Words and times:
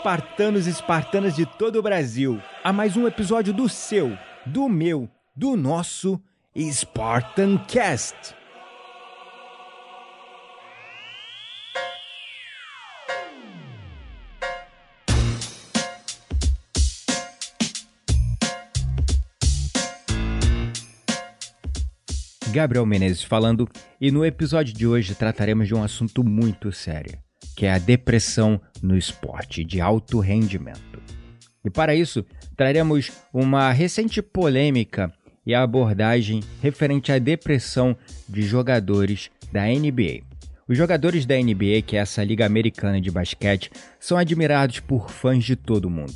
Espartanos 0.00 0.66
e 0.66 0.70
espartanas 0.70 1.36
de 1.36 1.44
todo 1.44 1.78
o 1.78 1.82
Brasil, 1.82 2.40
a 2.64 2.72
mais 2.72 2.96
um 2.96 3.06
episódio 3.06 3.52
do 3.52 3.68
seu, 3.68 4.16
do 4.46 4.66
meu, 4.66 5.10
do 5.36 5.58
nosso 5.58 6.18
Spartan 6.56 7.58
Cast. 7.68 8.34
Gabriel 22.50 22.86
Menezes 22.86 23.22
falando, 23.22 23.68
e 24.00 24.10
no 24.10 24.24
episódio 24.24 24.72
de 24.72 24.86
hoje 24.86 25.14
trataremos 25.14 25.68
de 25.68 25.74
um 25.74 25.82
assunto 25.82 26.24
muito 26.24 26.72
sério, 26.72 27.18
que 27.56 27.66
é 27.66 27.72
a 27.72 27.78
depressão 27.78 28.60
no 28.82 28.96
esporte 28.96 29.64
de 29.64 29.80
alto 29.80 30.18
rendimento. 30.20 31.00
E 31.64 31.70
para 31.70 31.94
isso, 31.94 32.24
traremos 32.56 33.10
uma 33.32 33.70
recente 33.72 34.22
polêmica 34.22 35.12
e 35.44 35.54
abordagem 35.54 36.42
referente 36.62 37.12
à 37.12 37.18
depressão 37.18 37.96
de 38.28 38.42
jogadores 38.42 39.30
da 39.52 39.66
NBA. 39.66 40.22
Os 40.68 40.78
jogadores 40.78 41.26
da 41.26 41.36
NBA, 41.36 41.82
que 41.84 41.96
é 41.96 42.00
essa 42.00 42.22
liga 42.22 42.46
americana 42.46 43.00
de 43.00 43.10
basquete, 43.10 43.70
são 43.98 44.16
admirados 44.16 44.80
por 44.80 45.10
fãs 45.10 45.44
de 45.44 45.56
todo 45.56 45.90
mundo 45.90 46.14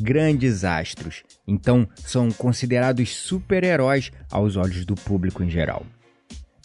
grandes 0.00 0.64
astros, 0.64 1.22
então 1.46 1.88
são 1.96 2.30
considerados 2.30 3.14
super-heróis 3.14 4.10
aos 4.30 4.56
olhos 4.56 4.84
do 4.84 4.94
público 4.94 5.42
em 5.42 5.50
geral. 5.50 5.84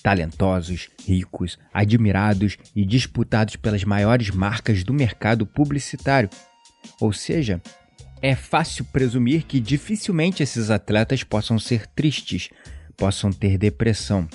Talentosos, 0.08 0.88
ricos, 1.06 1.60
admirados 1.74 2.58
e 2.74 2.86
disputados 2.86 3.58
pelas 3.58 3.84
maiores 3.84 4.30
marcas 4.30 4.82
do 4.82 4.94
mercado 4.94 5.46
publicitário. 5.46 6.30
Ou 7.02 7.12
seja, 7.12 7.62
é 8.22 8.34
fácil 8.34 8.86
presumir 8.86 9.44
que 9.44 9.60
dificilmente 9.60 10.42
esses 10.42 10.72
atletas 10.72 11.26
possam 11.26 11.60
ser 11.60 11.86
tristes, 11.88 12.48
possam 12.96 13.34
ter 13.34 13.58
depressão. 13.58 14.30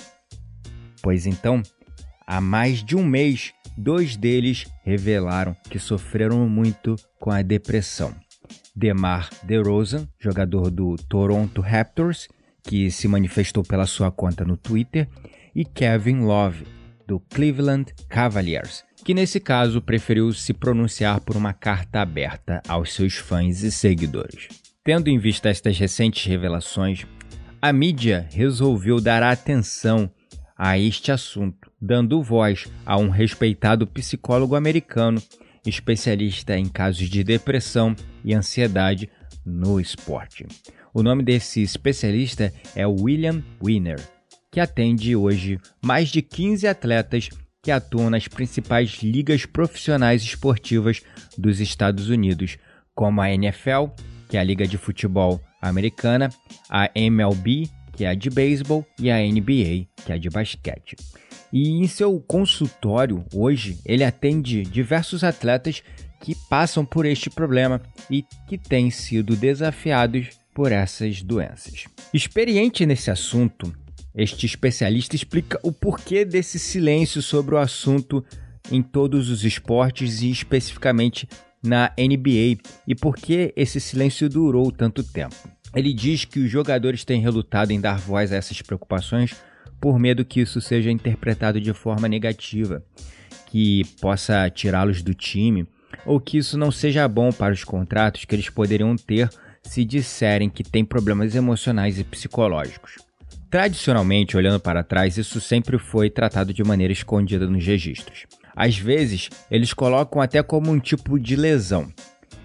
Pois 1.01 1.25
então, 1.25 1.63
há 2.27 2.39
mais 2.39 2.83
de 2.83 2.95
um 2.95 3.03
mês, 3.03 3.51
dois 3.75 4.15
deles 4.15 4.67
revelaram 4.85 5.55
que 5.71 5.79
sofreram 5.79 6.47
muito 6.47 6.95
com 7.19 7.31
a 7.31 7.41
depressão. 7.41 8.13
DeMar 8.75 9.27
DeRozan, 9.41 10.07
jogador 10.19 10.69
do 10.69 10.97
Toronto 11.09 11.61
Raptors, 11.61 12.27
que 12.61 12.91
se 12.91 13.07
manifestou 13.07 13.63
pela 13.63 13.87
sua 13.87 14.11
conta 14.11 14.45
no 14.45 14.55
Twitter, 14.55 15.09
e 15.55 15.63
Kevin 15.63 16.21
Love, 16.21 16.65
do 17.07 17.19
Cleveland 17.19 17.93
Cavaliers, 18.09 18.83
que 19.03 19.13
nesse 19.13 19.39
caso 19.39 19.81
preferiu 19.81 20.31
se 20.33 20.53
pronunciar 20.53 21.19
por 21.21 21.35
uma 21.35 21.53
carta 21.53 22.01
aberta 22.01 22.61
aos 22.67 22.93
seus 22.93 23.15
fãs 23.15 23.61
e 23.63 23.71
seguidores. 23.71 24.47
Tendo 24.83 25.09
em 25.09 25.17
vista 25.17 25.49
estas 25.49 25.77
recentes 25.77 26.25
revelações, 26.25 27.05
a 27.61 27.71
mídia 27.71 28.27
resolveu 28.31 28.99
dar 28.99 29.23
atenção 29.23 30.11
a 30.57 30.77
este 30.77 31.11
assunto, 31.11 31.71
dando 31.81 32.21
voz 32.21 32.67
a 32.85 32.97
um 32.97 33.09
respeitado 33.09 33.87
psicólogo 33.87 34.55
americano 34.55 35.21
especialista 35.65 36.57
em 36.57 36.65
casos 36.65 37.09
de 37.09 37.23
depressão 37.23 37.95
e 38.23 38.33
ansiedade 38.33 39.09
no 39.45 39.79
esporte. 39.79 40.45
O 40.93 41.01
nome 41.01 41.23
desse 41.23 41.61
especialista 41.61 42.53
é 42.75 42.85
William 42.85 43.43
Winner, 43.63 43.99
que 44.53 44.59
atende 44.59 45.15
hoje 45.15 45.59
mais 45.83 46.09
de 46.09 46.21
15 46.21 46.67
atletas 46.67 47.27
que 47.63 47.71
atuam 47.71 48.11
nas 48.11 48.27
principais 48.27 48.99
ligas 49.01 49.47
profissionais 49.47 50.21
esportivas 50.21 51.01
dos 51.35 51.59
Estados 51.59 52.07
Unidos, 52.07 52.59
como 52.93 53.19
a 53.19 53.31
NFL, 53.31 53.87
que 54.29 54.37
é 54.37 54.39
a 54.39 54.43
Liga 54.43 54.67
de 54.67 54.77
Futebol 54.77 55.41
Americana, 55.59 56.29
a 56.69 56.87
MLB, 56.93 57.67
que 57.93 58.05
é 58.05 58.09
a 58.09 58.13
de 58.13 58.29
beisebol, 58.29 58.85
e 58.99 59.09
a 59.09 59.17
NBA, 59.17 59.87
que 60.05 60.11
é 60.11 60.13
a 60.13 60.17
de 60.19 60.29
basquete. 60.29 60.95
E 61.51 61.69
em 61.69 61.87
seu 61.87 62.19
consultório, 62.19 63.25
hoje, 63.33 63.79
ele 63.83 64.03
atende 64.03 64.61
diversos 64.61 65.23
atletas 65.23 65.81
que 66.21 66.35
passam 66.47 66.85
por 66.85 67.07
este 67.07 67.29
problema 67.29 67.81
e 68.07 68.23
que 68.47 68.59
têm 68.59 68.91
sido 68.91 69.35
desafiados 69.35 70.29
por 70.53 70.71
essas 70.71 71.23
doenças. 71.23 71.85
Experiente 72.13 72.85
nesse 72.85 73.09
assunto, 73.09 73.73
este 74.15 74.45
especialista 74.45 75.15
explica 75.15 75.59
o 75.63 75.71
porquê 75.71 76.23
desse 76.23 76.59
silêncio 76.59 77.21
sobre 77.21 77.55
o 77.55 77.57
assunto 77.57 78.23
em 78.71 78.81
todos 78.81 79.29
os 79.29 79.43
esportes 79.43 80.21
e 80.21 80.29
especificamente 80.29 81.27
na 81.63 81.91
NBA 81.97 82.61
e 82.87 82.93
por 82.93 83.15
que 83.15 83.53
esse 83.55 83.79
silêncio 83.79 84.29
durou 84.29 84.71
tanto 84.71 85.03
tempo. 85.03 85.35
Ele 85.75 85.93
diz 85.93 86.25
que 86.25 86.39
os 86.39 86.51
jogadores 86.51 87.03
têm 87.03 87.21
relutado 87.21 87.71
em 87.71 87.81
dar 87.81 87.97
voz 87.97 88.31
a 88.31 88.35
essas 88.35 88.61
preocupações 88.61 89.35
por 89.81 89.97
medo 89.97 90.23
que 90.23 90.39
isso 90.39 90.61
seja 90.61 90.91
interpretado 90.91 91.59
de 91.59 91.73
forma 91.73 92.07
negativa, 92.07 92.83
que 93.47 93.83
possa 93.99 94.49
tirá-los 94.49 95.01
do 95.01 95.13
time, 95.13 95.67
ou 96.05 96.19
que 96.19 96.37
isso 96.37 96.57
não 96.57 96.71
seja 96.71 97.07
bom 97.07 97.31
para 97.31 97.53
os 97.53 97.63
contratos 97.63 98.25
que 98.25 98.35
eles 98.35 98.49
poderiam 98.49 98.95
ter 98.95 99.29
se 99.61 99.83
disserem 99.83 100.49
que 100.49 100.63
têm 100.63 100.85
problemas 100.85 101.35
emocionais 101.35 101.99
e 101.99 102.03
psicológicos. 102.03 102.97
Tradicionalmente, 103.53 104.35
olhando 104.35 104.59
para 104.59 104.83
trás, 104.83 105.15
isso 105.15 105.39
sempre 105.39 105.77
foi 105.77 106.09
tratado 106.09 106.51
de 106.51 106.63
maneira 106.63 106.91
escondida 106.91 107.45
nos 107.45 107.63
registros. 107.63 108.25
Às 108.55 108.79
vezes, 108.79 109.29
eles 109.51 109.75
colocam 109.75 110.19
até 110.19 110.41
como 110.41 110.71
um 110.71 110.79
tipo 110.79 111.19
de 111.19 111.35
lesão. 111.35 111.93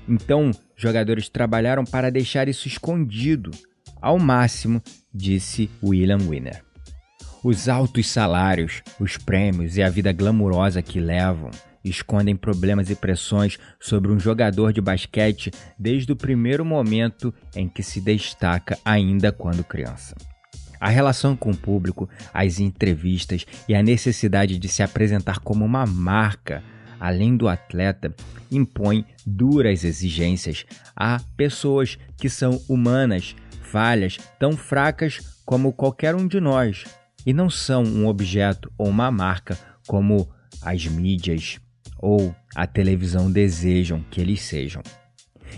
Então, 0.07 0.51
jogadores 0.77 1.31
trabalharam 1.31 1.83
para 1.83 2.11
deixar 2.11 2.47
isso 2.47 2.69
escondido 2.69 3.51
ao 4.03 4.19
máximo, 4.19 4.83
disse 5.11 5.71
William 5.83 6.19
Winner. 6.19 6.63
Os 7.43 7.71
altos 7.71 8.07
salários, 8.07 8.83
os 9.01 9.17
prêmios 9.17 9.79
e 9.79 9.83
a 9.83 9.89
vida 9.89 10.13
glamurosa 10.13 10.83
que 10.83 11.01
levam 11.01 11.51
escondem 11.83 12.37
problemas 12.37 12.91
e 12.91 12.95
pressões 12.95 13.59
sobre 13.81 14.13
um 14.13 14.21
jogador 14.21 14.75
de 14.75 14.83
basquete 14.83 15.51
desde 15.79 16.13
o 16.13 16.17
primeiro 16.17 16.67
momento 16.67 17.33
em 17.57 17.67
que 17.67 17.83
se 17.83 17.99
destaca, 17.99 18.79
ainda 18.85 19.33
quando 19.33 19.65
criança. 19.65 20.15
A 20.81 20.89
relação 20.89 21.37
com 21.37 21.51
o 21.51 21.57
público, 21.57 22.09
as 22.33 22.61
entrevistas 22.61 23.45
e 23.69 23.75
a 23.75 23.83
necessidade 23.83 24.59
de 24.59 24.69
se 24.69 24.83
apresentar 24.83 25.41
como 25.41 25.65
uma 25.65 25.87
marca, 25.87 26.63
além 27.01 27.37
do 27.37 27.49
atleta, 27.49 28.15
impõe 28.51 29.05
duras 29.27 29.85
exigências 29.85 30.65
a 30.97 31.21
pessoas 31.37 31.99
que 32.17 32.29
são 32.29 32.61
humanas, 32.69 33.35
falhas, 33.63 34.19
tão 34.39 34.53
fracas 34.53 35.21
como 35.45 35.73
qualquer 35.73 36.15
um 36.15 36.27
de 36.27 36.41
nós, 36.41 36.85
e 37.25 37.33
não 37.33 37.51
são 37.51 37.83
um 37.83 38.07
objeto 38.07 38.73
ou 38.79 38.89
uma 38.89 39.11
marca 39.11 39.59
como 39.87 40.29
as 40.63 40.87
mídias 40.87 41.59
ou 41.99 42.35
a 42.55 42.67
televisão 42.67 43.31
desejam 43.31 44.05
que 44.11 44.21
eles 44.21 44.43
sejam. 44.43 44.83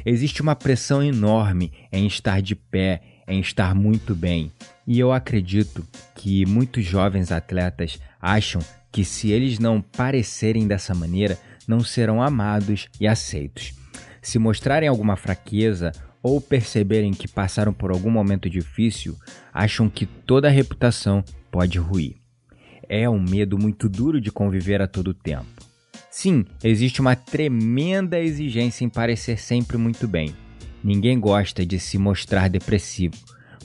Existe 0.04 0.40
uma 0.40 0.56
pressão 0.56 1.02
enorme 1.02 1.72
em 1.92 2.06
estar 2.06 2.40
de 2.40 2.54
pé, 2.54 3.02
em 3.26 3.40
estar 3.40 3.74
muito 3.74 4.14
bem, 4.14 4.50
e 4.90 4.98
eu 4.98 5.12
acredito 5.12 5.86
que 6.16 6.44
muitos 6.44 6.84
jovens 6.84 7.30
atletas 7.30 8.00
acham 8.20 8.60
que 8.90 9.04
se 9.04 9.30
eles 9.30 9.60
não 9.60 9.80
parecerem 9.80 10.66
dessa 10.66 10.92
maneira, 10.96 11.38
não 11.64 11.78
serão 11.78 12.20
amados 12.20 12.88
e 13.00 13.06
aceitos. 13.06 13.72
Se 14.20 14.36
mostrarem 14.36 14.88
alguma 14.88 15.14
fraqueza 15.14 15.92
ou 16.20 16.40
perceberem 16.40 17.12
que 17.12 17.28
passaram 17.28 17.72
por 17.72 17.92
algum 17.92 18.10
momento 18.10 18.50
difícil, 18.50 19.16
acham 19.54 19.88
que 19.88 20.06
toda 20.06 20.48
a 20.48 20.50
reputação 20.50 21.22
pode 21.52 21.78
ruir. 21.78 22.16
É 22.88 23.08
um 23.08 23.20
medo 23.20 23.56
muito 23.56 23.88
duro 23.88 24.20
de 24.20 24.32
conviver 24.32 24.82
a 24.82 24.88
todo 24.88 25.14
tempo. 25.14 25.46
Sim, 26.10 26.44
existe 26.64 27.00
uma 27.00 27.14
tremenda 27.14 28.18
exigência 28.18 28.84
em 28.84 28.88
parecer 28.88 29.38
sempre 29.38 29.76
muito 29.76 30.08
bem. 30.08 30.34
Ninguém 30.82 31.20
gosta 31.20 31.64
de 31.64 31.78
se 31.78 31.96
mostrar 31.96 32.48
depressivo, 32.48 33.14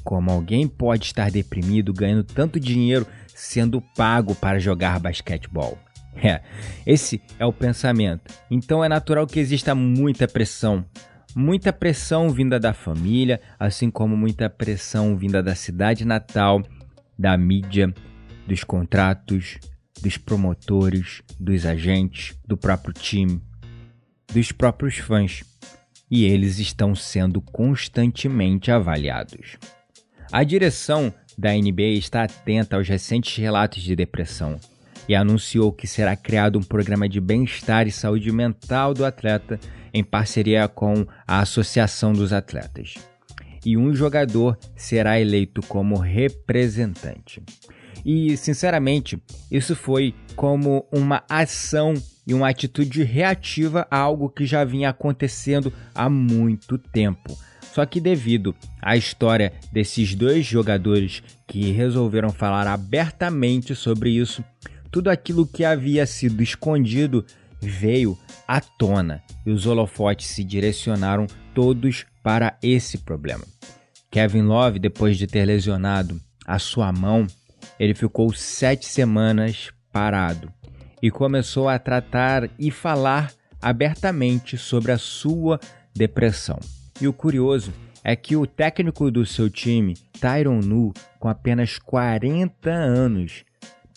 como 0.06 0.32
alguém 0.32 0.68
pode 0.68 1.06
estar 1.06 1.32
deprimido 1.32 1.92
ganhando 1.92 2.24
tanto 2.24 2.60
dinheiro 2.60 3.08
sendo 3.28 3.82
pago 3.82 4.36
para 4.36 4.60
jogar 4.60 5.00
basquetebol. 5.00 5.78
É, 6.18 6.42
esse 6.86 7.22
é 7.38 7.46
o 7.46 7.52
pensamento. 7.52 8.34
Então 8.50 8.82
é 8.82 8.88
natural 8.88 9.28
que 9.28 9.38
exista 9.38 9.76
muita 9.76 10.26
pressão. 10.26 10.86
Muita 11.36 11.74
pressão 11.74 12.30
vinda 12.30 12.58
da 12.58 12.74
família, 12.74 13.42
assim 13.60 13.92
como 13.92 14.16
muita 14.16 14.50
pressão 14.50 15.18
vinda 15.18 15.44
da 15.44 15.54
cidade 15.56 16.06
natal, 16.06 16.64
da 17.20 17.38
mídia, 17.38 17.94
dos 18.48 18.64
contratos, 18.64 19.60
dos 20.02 20.18
promotores, 20.18 21.22
dos 21.38 21.66
agentes, 21.66 22.40
do 22.48 22.56
próprio 22.56 22.94
time, 22.94 23.42
dos 24.34 24.54
próprios 24.54 24.98
fãs. 24.98 25.44
E 26.10 26.24
eles 26.24 26.60
estão 26.60 26.96
sendo 26.96 27.42
constantemente 27.42 28.72
avaliados. 28.72 29.58
A 30.32 30.44
direção 30.44 31.14
da 31.38 31.54
NBA 31.54 31.98
está 31.98 32.24
atenta 32.24 32.76
aos 32.76 32.88
recentes 32.88 33.38
relatos 33.38 33.82
de 33.82 33.96
depressão 33.96 34.60
e 35.08 35.16
anunciou 35.16 35.72
que 35.72 35.88
será 35.88 36.16
criado 36.16 36.58
um 36.58 36.64
programa 36.64 37.08
de 37.08 37.22
bem-estar 37.22 37.88
e 37.88 37.92
saúde 37.92 38.32
mental 38.32 38.94
do 38.94 39.06
atleta 39.06 39.60
em 39.94 40.04
parceria 40.04 40.68
com 40.68 41.06
a 41.28 41.40
Associação 41.40 42.12
dos 42.12 42.34
Atletas. 42.34 42.96
E 43.64 43.78
um 43.78 43.96
jogador 43.96 44.58
será 44.76 45.20
eleito 45.20 45.62
como 45.62 45.98
representante. 45.98 47.42
E, 48.04 48.38
sinceramente, 48.38 49.20
isso 49.50 49.76
foi 49.76 50.14
como 50.36 50.86
uma 50.92 51.24
ação 51.30 51.94
e 52.28 52.34
uma 52.34 52.50
atitude 52.50 53.04
reativa 53.04 53.88
a 53.90 53.98
algo 53.98 54.30
que 54.30 54.46
já 54.46 54.64
vinha 54.64 54.90
acontecendo 54.90 55.74
há 55.94 56.10
muito 56.10 56.78
tempo. 56.78 57.36
Só 57.76 57.86
que, 57.86 58.00
devido 58.00 58.56
à 58.82 58.96
história 58.96 59.52
desses 59.70 60.16
dois 60.16 60.46
jogadores 60.46 61.22
que 61.46 61.74
resolveram 61.74 62.30
falar 62.30 62.68
abertamente 62.68 63.76
sobre 63.76 64.12
isso, 64.12 64.42
tudo 64.90 65.10
aquilo 65.10 65.46
que 65.46 65.66
havia 65.66 66.06
sido 66.06 66.42
escondido 66.42 67.26
veio 67.62 68.18
à 68.48 68.62
tona 68.62 69.22
e 69.46 69.52
os 69.52 69.66
holofotes 69.66 70.28
se 70.28 70.42
direcionaram 70.42 71.28
todos 71.54 72.06
para 72.24 72.58
esse 72.64 73.00
problema. 73.00 73.44
Kevin 74.10 74.44
Love, 74.44 74.80
depois 74.80 75.18
de 75.18 75.28
ter 75.28 75.44
lesionado 75.44 76.18
a 76.48 76.58
sua 76.58 76.94
mão, 76.94 77.28
ele 77.78 77.94
ficou 77.94 78.34
sete 78.34 78.86
semanas 78.86 79.70
parado 79.92 80.50
e 81.02 81.12
começou 81.12 81.68
a 81.68 81.78
tratar 81.78 82.50
e 82.58 82.72
falar 82.72 83.34
abertamente 83.62 84.58
sobre 84.58 84.94
a 84.94 84.98
sua 84.98 85.60
depressão. 85.94 86.58
E 87.00 87.08
o 87.08 87.14
curioso 87.14 87.74
é 88.04 88.16
que 88.16 88.36
o 88.36 88.46
técnico 88.46 89.10
do 89.12 89.26
seu 89.26 89.50
time, 89.50 89.96
Tyron 90.20 90.60
Nu, 90.60 90.94
com 91.20 91.28
apenas 91.28 91.78
40 91.78 92.70
anos, 92.70 93.44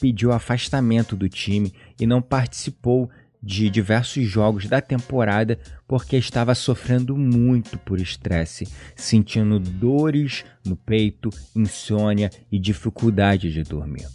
pediu 0.01 0.33
afastamento 0.33 1.15
do 1.15 1.29
time 1.29 1.73
e 2.01 2.07
não 2.07 2.23
participou 2.23 3.11
de 3.41 3.71
diversos 3.71 4.25
jogos 4.25 4.67
da 4.67 4.81
temporada 4.81 5.59
porque 5.87 6.17
estava 6.17 6.55
sofrendo 6.55 7.17
muito 7.17 7.79
por 7.79 8.01
estresse, 8.01 8.67
sentindo 8.97 9.61
dores 9.61 10.45
no 10.65 10.75
peito, 10.75 11.31
insônia 11.55 12.31
e 12.51 12.59
dificuldade 12.59 13.53
de 13.53 13.63
dormir. 13.63 14.09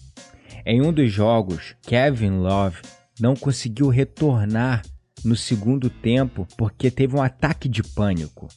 Em 0.66 0.82
um 0.82 0.92
dos 0.92 1.12
jogos, 1.12 1.76
Kevin 1.82 2.38
Love 2.38 2.78
não 3.20 3.36
conseguiu 3.36 3.90
retornar 3.90 4.82
no 5.24 5.36
segundo 5.36 5.90
tempo 5.90 6.48
porque 6.58 6.92
teve 6.92 7.16
um 7.16 7.22
ataque 7.22 7.70
de 7.70 7.84
pânico 7.84 8.48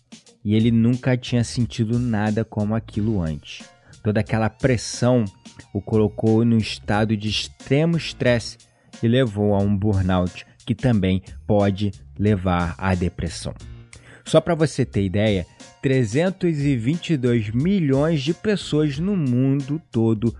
e 0.44 0.54
ele 0.54 0.70
nunca 0.70 1.16
tinha 1.16 1.44
sentido 1.44 1.98
nada 1.98 2.44
como 2.44 2.74
aquilo 2.74 3.20
antes. 3.20 3.68
Toda 4.02 4.20
aquela 4.20 4.48
pressão 4.48 5.24
o 5.72 5.80
colocou 5.80 6.44
no 6.44 6.56
estado 6.56 7.16
de 7.16 7.28
extremo 7.28 7.96
estresse 7.96 8.58
e 9.02 9.08
levou 9.08 9.54
a 9.54 9.58
um 9.58 9.76
burnout 9.76 10.46
que 10.64 10.74
também 10.74 11.22
pode 11.46 11.92
levar 12.18 12.74
à 12.78 12.94
depressão. 12.94 13.54
Só 14.24 14.40
para 14.40 14.54
você 14.54 14.84
ter 14.84 15.04
ideia, 15.04 15.46
322 15.82 17.50
milhões 17.50 18.22
de 18.22 18.34
pessoas 18.34 18.98
no 18.98 19.16
mundo 19.16 19.80
todo 19.90 20.34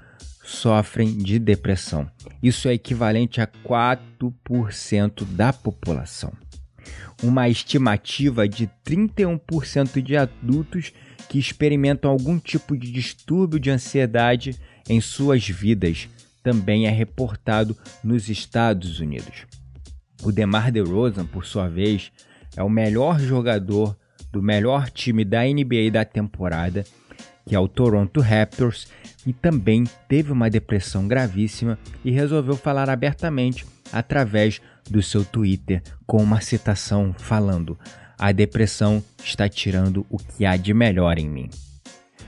sofrem 0.47 1.19
de 1.19 1.39
depressão. 1.39 2.09
Isso 2.43 2.69
é 2.69 2.75
equivalente 2.75 3.41
a 3.41 3.47
4% 3.47 5.25
da 5.25 5.53
população. 5.53 6.33
Uma 7.23 7.49
estimativa 7.49 8.49
de 8.49 8.71
31% 8.85 10.01
de 10.01 10.17
adultos 10.17 10.93
que 11.29 11.39
experimentam 11.39 12.11
algum 12.11 12.39
tipo 12.39 12.77
de 12.77 12.93
distúrbio 12.93 13.59
de 13.59 13.71
ansiedade 13.71 14.57
em 14.89 15.01
suas 15.01 15.47
vidas 15.49 16.09
também 16.43 16.87
é 16.87 16.91
reportado 16.91 17.77
nos 18.05 18.29
Estados 18.29 19.01
Unidos. 19.01 19.47
O 20.23 20.31
DeMar 20.31 20.71
DeRozan, 20.71 21.27
por 21.27 21.45
sua 21.45 21.69
vez, 21.69 22.13
é 22.57 22.63
o 22.63 22.71
melhor 22.71 23.19
jogador 23.19 23.97
do 24.31 24.41
melhor 24.41 24.91
time 24.91 25.25
da 25.25 25.43
NBA 25.43 25.91
da 25.91 26.05
temporada, 26.05 26.85
que 27.47 27.55
é 27.55 27.59
o 27.59 27.69
Toronto 27.69 28.21
Raptors, 28.21 28.89
e 29.25 29.33
também 29.33 29.85
teve 30.09 30.33
uma 30.33 30.51
depressão 30.51 31.07
gravíssima 31.07 31.79
e 32.05 32.11
resolveu 32.11 32.57
falar 32.57 32.91
abertamente 32.91 33.65
através 33.93 34.61
do 34.91 35.03
seu 35.03 35.25
Twitter 35.25 35.83
com 36.07 36.23
uma 36.23 36.41
citação 36.41 37.15
falando: 37.17 37.79
"A 38.19 38.33
depressão 38.33 39.03
está 39.23 39.49
tirando 39.49 40.05
o 40.11 40.19
que 40.19 40.45
há 40.45 40.57
de 40.57 40.75
melhor 40.75 41.19
em 41.19 41.29
mim". 41.29 41.49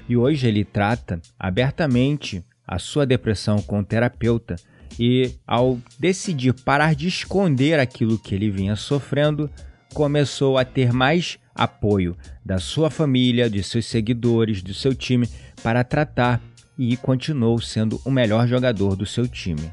E 0.08 0.16
hoje 0.16 0.46
ele 0.46 0.64
trata 0.64 1.20
abertamente 1.38 2.42
a 2.66 2.78
sua 2.78 3.04
depressão 3.04 3.60
com 3.60 3.80
o 3.80 3.84
terapeuta 3.84 4.56
e, 4.98 5.32
ao 5.46 5.78
decidir 5.98 6.52
parar 6.52 6.94
de 6.94 7.08
esconder 7.08 7.78
aquilo 7.78 8.18
que 8.18 8.34
ele 8.34 8.50
vinha 8.50 8.76
sofrendo, 8.76 9.50
começou 9.94 10.58
a 10.58 10.64
ter 10.64 10.92
mais 10.92 11.38
apoio 11.58 12.16
da 12.44 12.58
sua 12.58 12.88
família, 12.88 13.50
de 13.50 13.62
seus 13.62 13.84
seguidores, 13.84 14.62
do 14.62 14.72
seu 14.72 14.94
time 14.94 15.28
para 15.62 15.82
tratar 15.84 16.40
e 16.78 16.96
continuou 16.96 17.60
sendo 17.60 18.00
o 18.04 18.10
melhor 18.10 18.46
jogador 18.46 18.94
do 18.94 19.04
seu 19.04 19.26
time. 19.26 19.70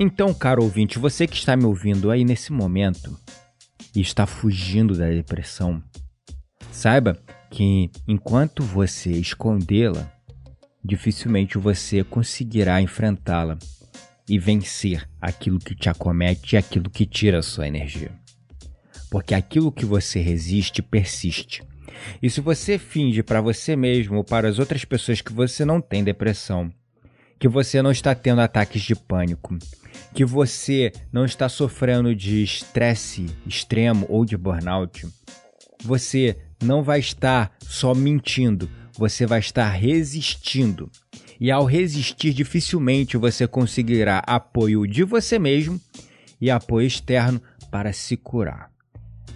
Então, 0.00 0.32
caro 0.32 0.62
ouvinte, 0.62 0.98
você 0.98 1.26
que 1.26 1.36
está 1.36 1.54
me 1.56 1.66
ouvindo 1.66 2.10
aí 2.10 2.24
nesse 2.24 2.52
momento 2.52 3.18
e 3.94 4.00
está 4.00 4.26
fugindo 4.26 4.96
da 4.96 5.10
depressão, 5.10 5.82
saiba 6.72 7.18
que 7.50 7.90
enquanto 8.06 8.62
você 8.62 9.10
escondê-la, 9.10 10.10
dificilmente 10.84 11.58
você 11.58 12.02
conseguirá 12.02 12.80
enfrentá-la 12.80 13.58
e 14.28 14.38
vencer 14.38 15.08
aquilo 15.20 15.58
que 15.58 15.74
te 15.74 15.88
acomete 15.88 16.54
e 16.54 16.58
aquilo 16.58 16.88
que 16.88 17.04
tira 17.04 17.38
a 17.38 17.42
sua 17.42 17.66
energia. 17.66 18.12
Porque 19.10 19.34
aquilo 19.34 19.72
que 19.72 19.84
você 19.84 20.20
resiste 20.20 20.82
persiste. 20.82 21.62
E 22.22 22.30
se 22.30 22.40
você 22.40 22.78
finge 22.78 23.22
para 23.22 23.40
você 23.40 23.74
mesmo 23.74 24.18
ou 24.18 24.24
para 24.24 24.48
as 24.48 24.58
outras 24.58 24.84
pessoas 24.84 25.20
que 25.20 25.32
você 25.32 25.64
não 25.64 25.80
tem 25.80 26.04
depressão, 26.04 26.70
que 27.38 27.48
você 27.48 27.80
não 27.80 27.90
está 27.90 28.14
tendo 28.14 28.40
ataques 28.40 28.82
de 28.82 28.94
pânico, 28.94 29.56
que 30.14 30.24
você 30.24 30.92
não 31.12 31.24
está 31.24 31.48
sofrendo 31.48 32.14
de 32.14 32.42
estresse 32.42 33.26
extremo 33.46 34.06
ou 34.08 34.24
de 34.24 34.36
burnout, 34.36 35.06
você 35.82 36.36
não 36.62 36.82
vai 36.82 36.98
estar 36.98 37.56
só 37.60 37.94
mentindo, 37.94 38.68
você 38.96 39.26
vai 39.26 39.38
estar 39.38 39.70
resistindo. 39.70 40.90
E 41.40 41.52
ao 41.52 41.64
resistir, 41.64 42.32
dificilmente 42.32 43.16
você 43.16 43.46
conseguirá 43.46 44.22
apoio 44.26 44.86
de 44.86 45.04
você 45.04 45.38
mesmo 45.38 45.80
e 46.40 46.50
apoio 46.50 46.86
externo 46.86 47.40
para 47.70 47.92
se 47.92 48.16
curar. 48.16 48.77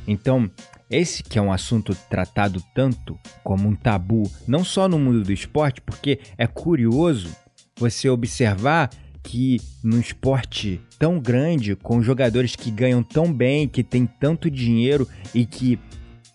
Então, 0.07 0.51
esse 0.91 1.23
que 1.23 1.39
é 1.39 1.43
um 1.43 1.53
assunto 1.53 1.95
tratado 2.09 2.63
tanto 2.75 3.19
como 3.43 3.69
um 3.69 3.75
tabu, 3.75 4.31
não 4.47 4.65
só 4.65 4.89
no 4.89 4.99
mundo 4.99 5.23
do 5.23 5.33
esporte, 5.33 5.81
porque 5.81 6.21
é 6.37 6.47
curioso 6.47 7.35
você 7.77 8.09
observar 8.09 8.91
que 9.23 9.61
num 9.83 10.01
esporte 10.01 10.81
tão 10.99 11.19
grande, 11.19 11.77
com 11.77 12.03
jogadores 12.03 12.57
que 12.57 12.71
ganham 12.71 13.03
tão 13.03 13.33
bem, 13.33 13.69
que 13.69 13.83
têm 13.83 14.05
tanto 14.05 14.51
dinheiro 14.51 15.09
e 15.35 15.47
que 15.47 15.79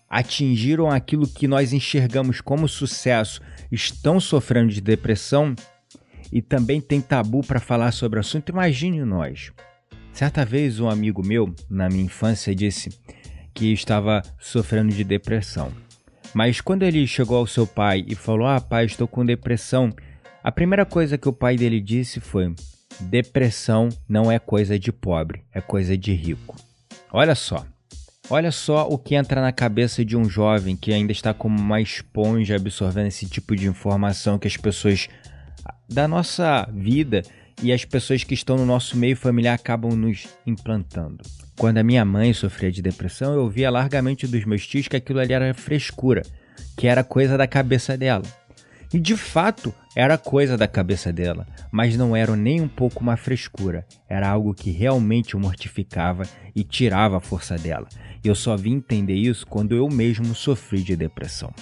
atingiram 0.08 0.90
aquilo 0.90 1.28
que 1.28 1.46
nós 1.46 1.72
enxergamos 1.72 2.40
como 2.40 2.66
sucesso 2.66 3.42
estão 3.70 4.18
sofrendo 4.18 4.72
de 4.72 4.80
depressão 4.80 5.54
e 6.32 6.40
também 6.40 6.80
tem 6.80 7.00
tabu 7.00 7.42
para 7.42 7.60
falar 7.60 7.92
sobre 7.92 8.18
o 8.18 8.20
assunto, 8.20 8.50
imagine 8.50 9.04
nós. 9.04 9.52
Certa 10.12 10.44
vez 10.44 10.80
um 10.80 10.88
amigo 10.88 11.24
meu, 11.24 11.54
na 11.70 11.88
minha 11.88 12.04
infância, 12.04 12.54
disse 12.54 12.90
que 13.58 13.72
estava 13.72 14.22
sofrendo 14.38 14.94
de 14.94 15.02
depressão. 15.02 15.72
Mas 16.32 16.60
quando 16.60 16.84
ele 16.84 17.04
chegou 17.08 17.38
ao 17.38 17.46
seu 17.46 17.66
pai 17.66 18.04
e 18.06 18.14
falou: 18.14 18.46
Ah, 18.46 18.60
pai, 18.60 18.84
estou 18.84 19.08
com 19.08 19.26
depressão, 19.26 19.92
a 20.44 20.52
primeira 20.52 20.86
coisa 20.86 21.18
que 21.18 21.28
o 21.28 21.32
pai 21.32 21.56
dele 21.56 21.80
disse 21.80 22.20
foi: 22.20 22.54
Depressão 23.00 23.88
não 24.08 24.30
é 24.30 24.38
coisa 24.38 24.78
de 24.78 24.92
pobre, 24.92 25.42
é 25.52 25.60
coisa 25.60 25.98
de 25.98 26.12
rico. 26.12 26.54
Olha 27.12 27.34
só, 27.34 27.66
Olha 28.30 28.52
só 28.52 28.86
o 28.86 28.98
que 28.98 29.14
entra 29.14 29.40
na 29.40 29.52
cabeça 29.52 30.04
de 30.04 30.14
um 30.14 30.28
jovem 30.28 30.76
que 30.76 30.92
ainda 30.92 31.12
está 31.12 31.32
como 31.32 31.58
uma 31.58 31.80
esponja 31.80 32.56
absorvendo 32.56 33.06
esse 33.06 33.26
tipo 33.26 33.56
de 33.56 33.66
informação 33.66 34.38
que 34.38 34.46
as 34.46 34.54
pessoas 34.54 35.08
da 35.88 36.06
nossa 36.06 36.68
vida 36.70 37.22
e 37.62 37.72
as 37.72 37.86
pessoas 37.86 38.22
que 38.22 38.34
estão 38.34 38.58
no 38.58 38.66
nosso 38.66 38.98
meio 38.98 39.16
familiar 39.16 39.54
acabam 39.54 39.92
nos 39.96 40.28
implantando. 40.46 41.24
Quando 41.58 41.78
a 41.78 41.82
minha 41.82 42.04
mãe 42.04 42.32
sofria 42.32 42.70
de 42.70 42.80
depressão, 42.80 43.34
eu 43.34 43.42
ouvia 43.42 43.68
largamente 43.68 44.28
dos 44.28 44.44
meus 44.44 44.64
tios 44.64 44.86
que 44.86 44.96
aquilo 44.96 45.18
ali 45.18 45.32
era 45.32 45.52
frescura, 45.52 46.22
que 46.76 46.86
era 46.86 47.02
coisa 47.02 47.36
da 47.36 47.48
cabeça 47.48 47.96
dela. 47.96 48.22
E 48.94 49.00
de 49.00 49.16
fato 49.16 49.74
era 49.96 50.16
coisa 50.16 50.56
da 50.56 50.68
cabeça 50.68 51.12
dela, 51.12 51.48
mas 51.72 51.96
não 51.96 52.14
era 52.14 52.36
nem 52.36 52.60
um 52.60 52.68
pouco 52.68 53.00
uma 53.00 53.16
frescura, 53.16 53.84
era 54.08 54.28
algo 54.28 54.54
que 54.54 54.70
realmente 54.70 55.36
o 55.36 55.40
mortificava 55.40 56.22
e 56.54 56.62
tirava 56.62 57.16
a 57.16 57.20
força 57.20 57.56
dela. 57.56 57.88
E 58.24 58.28
eu 58.28 58.36
só 58.36 58.56
vim 58.56 58.74
entender 58.74 59.16
isso 59.16 59.44
quando 59.44 59.74
eu 59.74 59.88
mesmo 59.88 60.36
sofri 60.36 60.80
de 60.80 60.94
depressão. 60.94 61.52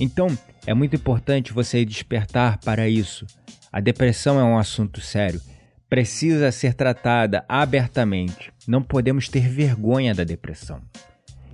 Então, 0.00 0.26
é 0.66 0.72
muito 0.72 0.96
importante 0.96 1.52
você 1.52 1.84
despertar 1.84 2.58
para 2.58 2.88
isso. 2.88 3.26
A 3.70 3.78
depressão 3.78 4.40
é 4.40 4.42
um 4.42 4.58
assunto 4.58 5.02
sério, 5.02 5.40
precisa 5.88 6.50
ser 6.50 6.74
tratada 6.74 7.44
abertamente. 7.48 8.52
Não 8.66 8.82
podemos 8.82 9.28
ter 9.28 9.48
vergonha 9.48 10.14
da 10.14 10.24
depressão. 10.24 10.80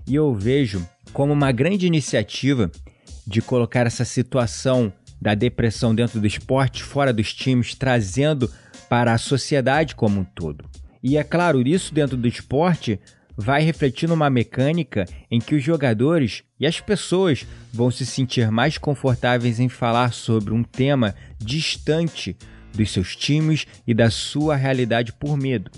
E 0.07 0.15
eu 0.15 0.35
vejo 0.35 0.87
como 1.13 1.33
uma 1.33 1.53
grande 1.53 1.87
iniciativa 1.87 2.71
de 3.27 3.41
colocar 3.41 3.87
essa 3.87 4.05
situação 4.05 4.93
da 5.21 5.35
depressão 5.35 5.95
dentro 5.95 6.21
do 6.21 6.27
esporte, 6.27 6.83
fora 6.83 7.13
dos 7.13 7.33
times, 7.33 7.75
trazendo 7.75 8.51
para 8.89 9.13
a 9.13 9.19
sociedade 9.19 9.95
como 9.95 10.21
um 10.21 10.25
todo. 10.25 10.65
E 11.03 11.17
é 11.17 11.23
claro, 11.23 11.67
isso 11.67 11.95
dentro 11.95 12.17
do 12.17 12.27
esporte 12.27 12.99
vai 13.37 13.63
refletir 13.63 14.09
numa 14.09 14.29
mecânica 14.29 15.05
em 15.31 15.41
que 15.41 15.55
os 15.55 15.63
jogadores 15.63 16.43
e 16.59 16.67
as 16.67 16.81
pessoas 16.81 17.47
vão 17.73 17.91
se 17.91 18.05
sentir 18.05 18.51
mais 18.51 18.79
confortáveis 18.79 19.59
em 19.59 19.69
falar 19.69 20.13
sobre 20.13 20.53
um 20.53 20.63
tema 20.63 21.15
distante 21.39 22.37
dos 22.75 22.91
seus 22.91 23.15
times 23.17 23.67
e 23.87 23.95
da 23.95 24.11
sua 24.11 24.57
realidade 24.57 25.13
por 25.13 25.37
medo. 25.37 25.71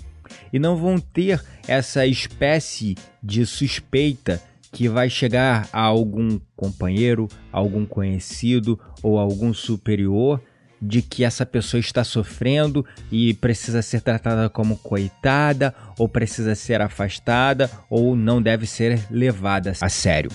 E 0.51 0.59
não 0.59 0.75
vão 0.75 0.97
ter 0.99 1.43
essa 1.67 2.05
espécie 2.05 2.95
de 3.21 3.45
suspeita 3.45 4.41
que 4.71 4.89
vai 4.89 5.09
chegar 5.09 5.69
a 5.71 5.81
algum 5.81 6.39
companheiro, 6.55 7.29
algum 7.51 7.85
conhecido 7.85 8.79
ou 9.01 9.17
algum 9.17 9.53
superior 9.53 10.41
de 10.81 11.01
que 11.01 11.23
essa 11.23 11.45
pessoa 11.45 11.79
está 11.79 12.03
sofrendo 12.03 12.85
e 13.11 13.33
precisa 13.33 13.81
ser 13.81 14.01
tratada 14.01 14.49
como 14.49 14.77
coitada, 14.77 15.73
ou 15.97 16.07
precisa 16.07 16.53
ser 16.55 16.81
afastada, 16.81 17.71
ou 17.89 18.15
não 18.15 18.41
deve 18.41 18.67
ser 18.67 18.99
levada 19.09 19.73
a 19.81 19.89
sério. 19.89 20.29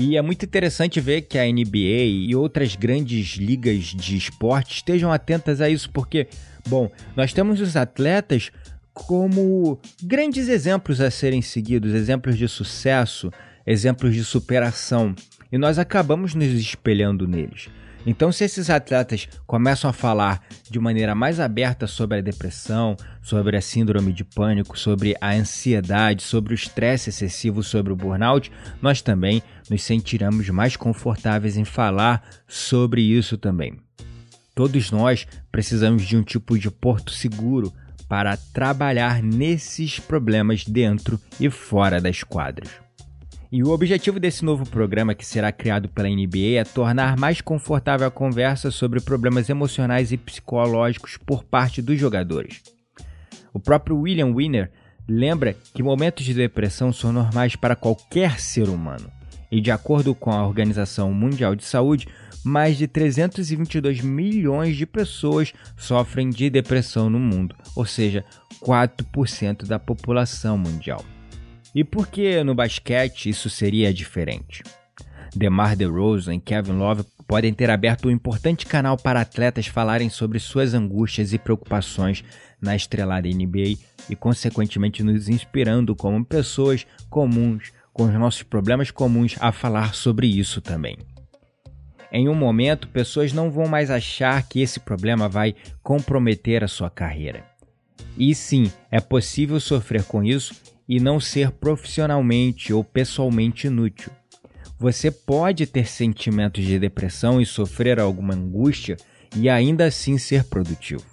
E 0.00 0.16
é 0.16 0.22
muito 0.22 0.46
interessante 0.46 0.98
ver 0.98 1.20
que 1.20 1.38
a 1.38 1.44
NBA 1.44 2.06
e 2.06 2.34
outras 2.34 2.74
grandes 2.74 3.36
ligas 3.36 3.84
de 3.84 4.16
esporte 4.16 4.76
estejam 4.76 5.12
atentas 5.12 5.60
a 5.60 5.68
isso, 5.68 5.90
porque, 5.90 6.26
bom, 6.66 6.90
nós 7.14 7.34
temos 7.34 7.60
os 7.60 7.76
atletas 7.76 8.50
como 8.94 9.78
grandes 10.02 10.48
exemplos 10.48 11.02
a 11.02 11.10
serem 11.10 11.42
seguidos, 11.42 11.92
exemplos 11.92 12.38
de 12.38 12.48
sucesso, 12.48 13.30
exemplos 13.66 14.14
de 14.14 14.24
superação, 14.24 15.14
e 15.52 15.58
nós 15.58 15.78
acabamos 15.78 16.34
nos 16.34 16.48
espelhando 16.48 17.28
neles. 17.28 17.68
Então, 18.06 18.32
se 18.32 18.44
esses 18.44 18.70
atletas 18.70 19.28
começam 19.46 19.90
a 19.90 19.92
falar 19.92 20.42
de 20.70 20.78
maneira 20.78 21.14
mais 21.14 21.38
aberta 21.38 21.86
sobre 21.86 22.18
a 22.18 22.22
depressão, 22.22 22.96
sobre 23.20 23.56
a 23.56 23.60
síndrome 23.60 24.12
de 24.12 24.24
pânico, 24.24 24.78
sobre 24.78 25.14
a 25.20 25.32
ansiedade, 25.32 26.22
sobre 26.22 26.54
o 26.54 26.54
estresse 26.54 27.10
excessivo, 27.10 27.62
sobre 27.62 27.92
o 27.92 27.96
burnout, 27.96 28.50
nós 28.80 29.02
também 29.02 29.42
nos 29.68 29.82
sentiremos 29.82 30.48
mais 30.48 30.76
confortáveis 30.76 31.56
em 31.56 31.64
falar 31.64 32.22
sobre 32.48 33.02
isso 33.02 33.36
também. 33.36 33.78
Todos 34.54 34.90
nós 34.90 35.26
precisamos 35.52 36.02
de 36.02 36.16
um 36.16 36.22
tipo 36.22 36.58
de 36.58 36.70
porto 36.70 37.12
seguro 37.12 37.72
para 38.08 38.36
trabalhar 38.36 39.22
nesses 39.22 40.00
problemas 40.00 40.64
dentro 40.64 41.20
e 41.38 41.48
fora 41.48 42.00
das 42.00 42.24
quadras. 42.24 42.89
E 43.52 43.64
o 43.64 43.70
objetivo 43.70 44.20
desse 44.20 44.44
novo 44.44 44.64
programa 44.64 45.12
que 45.12 45.26
será 45.26 45.50
criado 45.50 45.88
pela 45.88 46.08
NBA 46.08 46.60
é 46.60 46.64
tornar 46.64 47.18
mais 47.18 47.40
confortável 47.40 48.06
a 48.06 48.10
conversa 48.10 48.70
sobre 48.70 49.00
problemas 49.00 49.50
emocionais 49.50 50.12
e 50.12 50.16
psicológicos 50.16 51.16
por 51.16 51.42
parte 51.42 51.82
dos 51.82 51.98
jogadores. 51.98 52.62
O 53.52 53.58
próprio 53.58 53.98
William 53.98 54.32
Winner 54.32 54.70
lembra 55.08 55.56
que 55.74 55.82
momentos 55.82 56.24
de 56.24 56.32
depressão 56.32 56.92
são 56.92 57.12
normais 57.12 57.56
para 57.56 57.74
qualquer 57.74 58.38
ser 58.38 58.68
humano. 58.68 59.10
E 59.50 59.60
de 59.60 59.72
acordo 59.72 60.14
com 60.14 60.30
a 60.30 60.46
Organização 60.46 61.12
Mundial 61.12 61.56
de 61.56 61.64
Saúde, 61.64 62.06
mais 62.44 62.78
de 62.78 62.86
322 62.86 64.00
milhões 64.00 64.76
de 64.76 64.86
pessoas 64.86 65.52
sofrem 65.76 66.30
de 66.30 66.48
depressão 66.48 67.10
no 67.10 67.18
mundo, 67.18 67.56
ou 67.74 67.84
seja, 67.84 68.24
4% 68.62 69.66
da 69.66 69.80
população 69.80 70.56
mundial. 70.56 71.04
E 71.74 71.84
por 71.84 72.08
que 72.08 72.42
no 72.42 72.54
basquete 72.54 73.28
isso 73.28 73.48
seria 73.48 73.94
diferente? 73.94 74.62
DeMar 75.34 75.76
DeRozan 75.76 76.34
e 76.34 76.40
Kevin 76.40 76.72
Love 76.72 77.04
podem 77.28 77.54
ter 77.54 77.70
aberto 77.70 78.08
um 78.08 78.10
importante 78.10 78.66
canal 78.66 78.96
para 78.96 79.20
atletas 79.20 79.68
falarem 79.68 80.10
sobre 80.10 80.40
suas 80.40 80.74
angústias 80.74 81.32
e 81.32 81.38
preocupações 81.38 82.24
na 82.60 82.74
estrelada 82.74 83.28
NBA 83.28 83.78
e, 84.08 84.16
consequentemente, 84.16 85.04
nos 85.04 85.28
inspirando 85.28 85.94
como 85.94 86.24
pessoas 86.24 86.84
comuns, 87.08 87.72
com 87.92 88.04
os 88.04 88.14
nossos 88.14 88.42
problemas 88.42 88.90
comuns, 88.90 89.36
a 89.40 89.52
falar 89.52 89.94
sobre 89.94 90.26
isso 90.26 90.60
também. 90.60 90.98
Em 92.12 92.28
um 92.28 92.34
momento, 92.34 92.88
pessoas 92.88 93.32
não 93.32 93.48
vão 93.48 93.68
mais 93.68 93.88
achar 93.88 94.42
que 94.48 94.60
esse 94.60 94.80
problema 94.80 95.28
vai 95.28 95.54
comprometer 95.80 96.64
a 96.64 96.68
sua 96.68 96.90
carreira. 96.90 97.44
E 98.18 98.34
sim, 98.34 98.72
é 98.90 99.00
possível 99.00 99.60
sofrer 99.60 100.02
com 100.02 100.24
isso 100.24 100.52
e 100.90 100.98
não 100.98 101.20
ser 101.20 101.52
profissionalmente 101.52 102.72
ou 102.72 102.82
pessoalmente 102.82 103.68
inútil. 103.68 104.10
Você 104.76 105.08
pode 105.08 105.64
ter 105.64 105.86
sentimentos 105.86 106.64
de 106.64 106.80
depressão 106.80 107.40
e 107.40 107.46
sofrer 107.46 108.00
alguma 108.00 108.34
angústia 108.34 108.96
e 109.36 109.48
ainda 109.48 109.84
assim 109.84 110.18
ser 110.18 110.42
produtivo. 110.42 111.04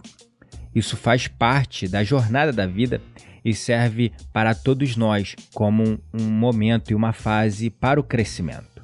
Isso 0.74 0.98
faz 0.98 1.28
parte 1.28 1.88
da 1.88 2.04
jornada 2.04 2.52
da 2.52 2.66
vida 2.66 3.00
e 3.46 3.54
serve 3.54 4.12
para 4.34 4.56
todos 4.56 4.96
nós 4.96 5.36
como 5.54 6.00
um 6.12 6.24
momento 6.24 6.90
e 6.90 6.96
uma 6.96 7.14
fase 7.14 7.70
para 7.70 8.00
o 8.00 8.04
crescimento. 8.04 8.82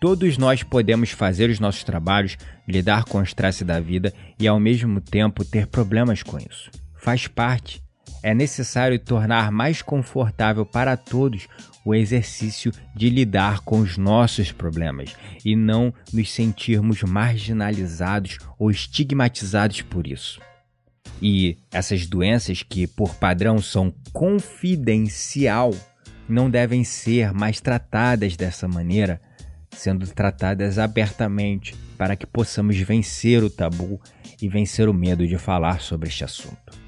Todos 0.00 0.38
nós 0.38 0.62
podemos 0.62 1.10
fazer 1.10 1.50
os 1.50 1.58
nossos 1.58 1.82
trabalhos, 1.82 2.38
lidar 2.68 3.02
com 3.02 3.18
o 3.18 3.22
estresse 3.22 3.64
da 3.64 3.80
vida 3.80 4.14
e 4.38 4.46
ao 4.46 4.60
mesmo 4.60 5.00
tempo 5.00 5.44
ter 5.44 5.66
problemas 5.66 6.22
com 6.22 6.38
isso. 6.38 6.70
Faz 6.94 7.26
parte. 7.26 7.87
É 8.22 8.34
necessário 8.34 8.98
tornar 8.98 9.50
mais 9.50 9.82
confortável 9.82 10.64
para 10.66 10.96
todos 10.96 11.48
o 11.84 11.94
exercício 11.94 12.72
de 12.94 13.08
lidar 13.08 13.60
com 13.60 13.80
os 13.80 13.96
nossos 13.96 14.52
problemas 14.52 15.16
e 15.44 15.56
não 15.56 15.92
nos 16.12 16.32
sentirmos 16.32 17.02
marginalizados 17.02 18.38
ou 18.58 18.70
estigmatizados 18.70 19.82
por 19.82 20.06
isso. 20.06 20.40
E 21.22 21.56
essas 21.72 22.06
doenças 22.06 22.62
que, 22.62 22.86
por 22.86 23.14
padrão, 23.14 23.58
são 23.58 23.92
confidencial, 24.12 25.74
não 26.28 26.50
devem 26.50 26.84
ser 26.84 27.32
mais 27.32 27.60
tratadas 27.60 28.36
dessa 28.36 28.68
maneira 28.68 29.20
sendo 29.78 30.06
tratadas 30.06 30.78
abertamente 30.78 31.74
para 31.96 32.16
que 32.16 32.26
possamos 32.26 32.76
vencer 32.78 33.42
o 33.42 33.50
tabu 33.50 34.00
e 34.40 34.48
vencer 34.48 34.88
o 34.88 34.94
medo 34.94 35.26
de 35.26 35.38
falar 35.38 35.80
sobre 35.80 36.08
este 36.08 36.24
assunto. 36.24 36.78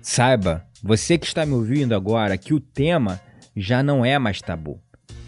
Saiba, 0.00 0.66
você 0.82 1.18
que 1.18 1.26
está 1.26 1.44
me 1.44 1.54
ouvindo 1.54 1.94
agora, 1.94 2.38
que 2.38 2.54
o 2.54 2.60
tema 2.60 3.20
já 3.56 3.82
não 3.82 4.04
é 4.04 4.18
mais 4.18 4.40
tabu. 4.40 4.80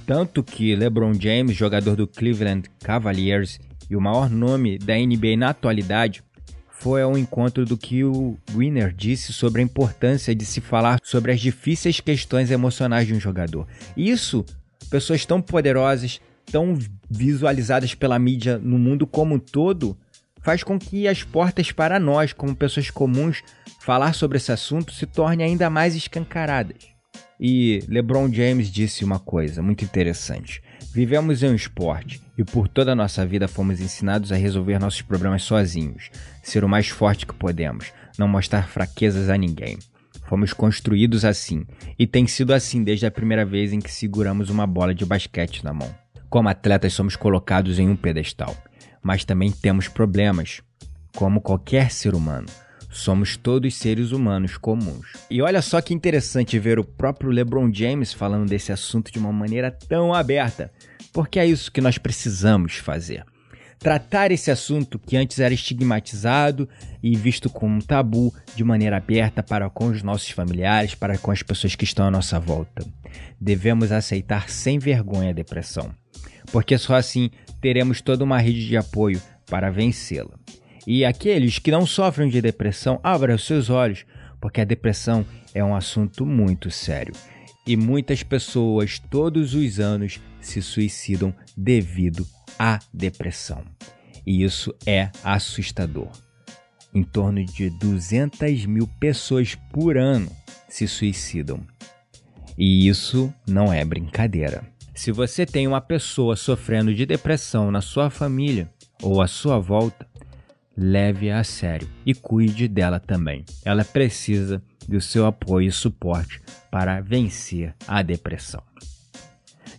Tanto 0.07 0.43
que 0.43 0.75
LeBron 0.75 1.15
James, 1.15 1.57
jogador 1.57 1.97
do 1.97 2.07
Cleveland 2.07 2.69
Cavaliers 2.81 3.61
e 3.89 3.97
o 3.97 4.01
maior 4.01 4.31
nome 4.31 4.79
da 4.79 4.95
NBA 4.97 5.37
na 5.37 5.51
atualidade, 5.51 6.23
foi 6.69 7.03
ao 7.03 7.19
encontro 7.19 7.67
do 7.67 7.77
que 7.77 8.03
o 8.05 8.37
Winner 8.55 8.93
disse 8.93 9.33
sobre 9.33 9.61
a 9.61 9.65
importância 9.65 10.35
de 10.35 10.47
se 10.47 10.61
falar 10.61 10.99
sobre 11.03 11.31
as 11.31 11.41
difíceis 11.41 12.01
questões 12.01 12.51
emocionais 12.51 13.07
de 13.07 13.13
um 13.13 13.21
jogador. 13.21 13.67
Isso, 13.97 14.45
pessoas 14.89 15.27
tão 15.27 15.43
poderosas, 15.43 16.21
tão 16.51 16.79
visualizadas 17.09 17.95
pela 17.95 18.19
mídia 18.19 18.59
no 18.59 18.79
mundo 18.79 19.07
como 19.07 19.35
um 19.35 19.39
todo, 19.39 19.97
faz 20.43 20.63
com 20.63 20.79
que 20.79 21.07
as 21.07 21.23
portas 21.23 21.73
para 21.73 21.99
nós, 21.99 22.33
como 22.33 22.55
pessoas 22.55 22.91
comuns, 22.91 23.43
falar 23.81 24.15
sobre 24.15 24.39
esse 24.39 24.53
assunto 24.53 24.93
se 24.93 25.07
tornem 25.07 25.47
ainda 25.47 25.71
mais 25.71 25.95
escancaradas. 25.95 26.89
E 27.39 27.83
LeBron 27.89 28.31
James 28.31 28.71
disse 28.71 29.03
uma 29.03 29.19
coisa 29.19 29.63
muito 29.63 29.85
interessante. 29.85 30.63
Vivemos 30.93 31.43
em 31.43 31.49
um 31.51 31.55
esporte 31.55 32.21
e 32.37 32.45
por 32.45 32.69
toda 32.69 32.93
a 32.93 32.97
nossa 32.97 33.25
vida 33.25 33.49
fomos 33.49 33.81
ensinados 33.81 34.31
a 34.31 34.37
resolver 34.37 34.79
nossos 34.79 35.03
problemas 35.03 35.43
sozinhos, 35.45 36.11
ser 36.43 36.65
o 36.65 36.69
mais 36.69 36.89
forte 36.89 37.27
que 37.27 37.33
podemos, 37.33 37.93
não 38.19 38.29
mostrar 38.29 38.69
fraquezas 38.69 39.31
a 39.31 39.39
ninguém. 39.39 39.79
Fomos 40.27 40.53
construídos 40.53 41.25
assim, 41.25 41.65
e 41.99 42.07
tem 42.07 42.27
sido 42.27 42.53
assim 42.53 42.85
desde 42.85 43.07
a 43.07 43.11
primeira 43.11 43.45
vez 43.45 43.73
em 43.73 43.81
que 43.81 43.91
seguramos 43.91 44.51
uma 44.51 44.67
bola 44.67 44.95
de 44.95 45.05
basquete 45.05 45.65
na 45.65 45.73
mão. 45.73 45.93
Como 46.29 46.49
atletas, 46.49 46.93
somos 46.93 47.17
colocados 47.17 47.79
em 47.79 47.89
um 47.89 47.97
pedestal, 47.97 48.57
mas 49.03 49.25
também 49.25 49.51
temos 49.51 49.89
problemas, 49.89 50.61
como 51.15 51.41
qualquer 51.41 51.91
ser 51.91 52.15
humano. 52.15 52.47
Somos 52.91 53.37
todos 53.37 53.77
seres 53.77 54.11
humanos 54.11 54.57
comuns. 54.57 55.07
E 55.31 55.41
olha 55.41 55.63
só 55.63 55.81
que 55.81 55.95
interessante 55.95 56.59
ver 56.59 56.79
o 56.79 56.85
próprio 56.85 57.31
LeBron 57.31 57.73
James 57.73 58.13
falando 58.13 58.49
desse 58.49 58.73
assunto 58.73 59.13
de 59.13 59.19
uma 59.19 59.33
maneira 59.33 59.71
tão 59.71 60.13
aberta, 60.13 60.73
porque 61.13 61.39
é 61.39 61.47
isso 61.47 61.71
que 61.71 61.81
nós 61.81 61.99
precisamos 61.99 62.77
fazer 62.77 63.25
tratar 63.81 64.31
esse 64.31 64.51
assunto 64.51 64.99
que 64.99 65.17
antes 65.17 65.41
era 65.41 65.55
estigmatizado 65.55 66.69
e 67.03 67.17
visto 67.17 67.49
como 67.49 67.77
um 67.77 67.81
tabu 67.81 68.33
de 68.55 68.63
maneira 68.63 68.99
aberta 68.99 69.43
para 69.43 69.69
com 69.71 69.87
os 69.87 70.03
nossos 70.03 70.31
familiares, 70.31 70.95
para 70.95 71.17
com 71.17 71.31
as 71.31 71.43
pessoas 71.43 71.75
que 71.75 71.85
estão 71.85 72.07
à 72.07 72.11
nossa 72.11 72.39
volta. 72.39 72.87
Devemos 73.41 73.91
aceitar 73.91 74.51
sem 74.51 74.79
vergonha 74.79 75.31
a 75.31 75.33
depressão, 75.33 75.91
porque 76.53 76.77
só 76.79 76.95
assim 76.95 77.31
teremos 77.61 78.01
toda 78.01 78.25
uma 78.25 78.39
rede 78.39 78.67
de 78.67 78.77
apoio 78.77 79.21
para 79.47 79.71
vencê-la. 79.71 80.39
E 80.87 81.05
aqueles 81.05 81.59
que 81.59 81.71
não 81.71 81.85
sofrem 81.85 82.29
de 82.29 82.41
depressão, 82.41 82.99
abram 83.03 83.35
os 83.35 83.45
seus 83.45 83.69
olhos, 83.69 84.05
porque 84.41 84.61
a 84.61 84.65
depressão 84.65 85.25
é 85.55 85.63
um 85.63 85.75
assunto 85.75 86.25
muito 86.25 86.71
sério. 86.71 87.15
E 87.67 87.77
muitas 87.77 88.23
pessoas 88.23 88.99
todos 88.99 89.55
os 89.55 89.79
anos 89.79 90.19
se 90.41 90.63
suicidam 90.63 91.35
devido 91.57 92.27
a 92.59 92.79
depressão. 92.93 93.63
E 94.27 94.43
isso 94.43 94.75
é 94.87 95.11
assustador. 95.23 96.11
Em 96.93 97.03
torno 97.03 97.45
de 97.45 97.71
200 97.71 98.67
mil 98.67 98.89
pessoas 98.99 99.55
por 99.73 99.97
ano 99.97 100.31
se 100.69 100.89
suicidam. 100.89 101.61
E 102.57 102.89
isso 102.89 103.33
não 103.47 103.73
é 103.73 103.85
brincadeira. 103.85 104.65
Se 104.95 105.13
você 105.13 105.47
tem 105.47 105.67
uma 105.67 105.81
pessoa 105.81 106.37
sofrendo 106.37 106.95
de 106.95 107.07
depressão 107.07 107.71
na 107.71 107.81
sua 107.81 108.11
família 108.11 108.71
ou 109.03 109.23
à 109.23 109.27
sua 109.27 109.59
volta, 109.59 110.07
leve-a 110.77 111.41
a 111.41 111.45
sério 111.45 111.89
e 112.05 112.15
cuide 112.15 112.69
dela 112.69 113.01
também. 113.01 113.45
Ela 113.65 113.85
precisa 113.85 114.63
do 114.89 115.01
seu 115.01 115.27
apoio 115.27 115.69
e 115.69 115.73
suporte 115.73 116.41
para 116.71 117.01
vencer 117.01 117.75
a 117.87 118.03
depressão. 118.03 118.63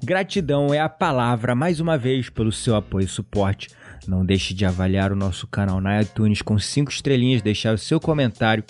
Gratidão 0.04 0.74
é 0.74 0.80
a 0.80 0.90
palavra 0.90 1.54
mais 1.54 1.80
uma 1.80 1.98
vez 1.98 2.30
pelo 2.30 2.52
seu 2.52 2.76
apoio 2.76 3.06
e 3.06 3.10
suporte. 3.10 3.70
Não 4.08 4.26
deixe 4.26 4.54
de 4.54 4.66
avaliar 4.66 5.12
o 5.12 5.16
nosso 5.16 5.46
canal 5.46 5.80
na 5.80 6.02
iTunes 6.02 6.42
com 6.42 6.58
5 6.58 6.90
estrelinhas, 6.90 7.44
deixar 7.44 7.76
o 7.76 7.78
seu 7.78 8.00
comentário 8.00 8.64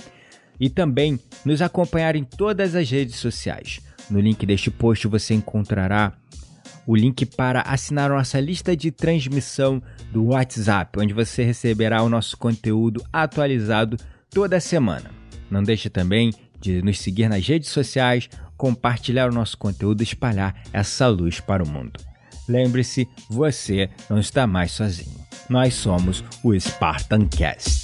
e 0.60 0.70
também 0.70 1.18
nos 1.46 1.62
acompanhar 1.62 2.16
em 2.18 2.24
todas 2.26 2.76
as 2.76 2.90
redes 2.90 3.16
sociais. 3.16 3.80
No 4.10 4.20
link 4.20 4.46
deste 4.46 4.70
post 4.70 5.08
você 5.08 5.34
encontrará 5.34 6.14
o 6.86 6.96
link 6.96 7.26
para 7.26 7.62
assinar 7.62 8.10
nossa 8.10 8.40
lista 8.40 8.76
de 8.76 8.92
transmissão 8.92 9.82
do 10.12 10.26
WhatsApp, 10.26 11.00
onde 11.00 11.14
você 11.14 11.44
receberá 11.44 12.02
o 12.04 12.10
nosso 12.10 12.38
conteúdo 12.38 13.04
atualizado 13.12 13.98
toda 14.30 14.60
semana. 14.60 15.12
Não 15.50 15.64
deixe 15.64 15.90
também 15.90 16.32
de 16.60 16.82
nos 16.82 17.00
seguir 17.00 17.28
nas 17.28 17.46
redes 17.46 17.70
sociais, 17.70 18.30
compartilhar 18.56 19.30
o 19.30 19.34
nosso 19.34 19.58
conteúdo 19.58 20.02
e 20.02 20.04
espalhar 20.04 20.56
essa 20.72 21.08
luz 21.08 21.40
para 21.40 21.64
o 21.64 21.68
mundo. 21.68 22.00
Lembre-se, 22.48 23.08
você 23.30 23.90
não 24.10 24.20
está 24.20 24.46
mais 24.46 24.72
sozinho. 24.72 25.20
Nós 25.50 25.74
somos 25.74 26.24
o 26.44 26.58
Spartan 26.60 27.28
Cast. 27.28 27.81